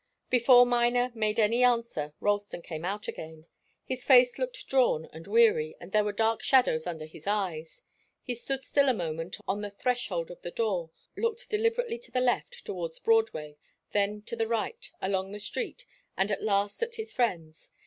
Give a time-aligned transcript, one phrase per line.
[0.31, 3.45] Before Miner made any answer, Ralston came out again.
[3.85, 7.83] His face looked drawn and weary and there were dark shadows under his eyes.
[8.23, 12.19] He stood still a moment on the threshold of the door, looked deliberately to the
[12.19, 13.57] left, towards Broadway,
[13.91, 15.85] then to the right, along the street,
[16.17, 17.69] and at last at his friends.